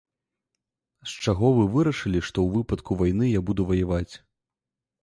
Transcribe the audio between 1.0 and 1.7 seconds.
З чаго вы